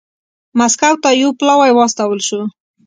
مسکو 0.59 0.91
ته 1.03 1.09
یو 1.21 1.29
پلاوی 1.39 1.71
واستول 1.75 2.19
شو. 2.27 2.41